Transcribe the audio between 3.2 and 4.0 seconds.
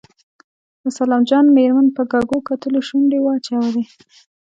واچولې.